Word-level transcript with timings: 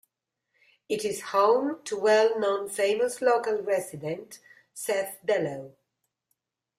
It 0.89 1.05
is 1.05 1.21
home 1.29 1.83
to 1.83 1.95
well 1.95 2.39
known 2.39 2.67
famous 2.67 3.21
local 3.21 3.61
resident 3.61 4.39
Seth 4.73 5.19
Dellow. 5.23 5.75